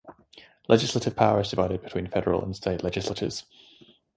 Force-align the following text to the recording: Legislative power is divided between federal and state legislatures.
Legislative 0.67 1.15
power 1.15 1.41
is 1.41 1.51
divided 1.51 1.83
between 1.83 2.07
federal 2.07 2.41
and 2.43 2.55
state 2.55 2.83
legislatures. 2.83 3.43